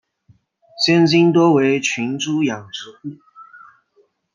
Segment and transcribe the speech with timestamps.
[0.83, 3.17] 现今多为群猪养殖户。